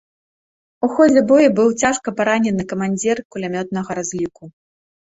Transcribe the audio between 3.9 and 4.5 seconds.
разліку.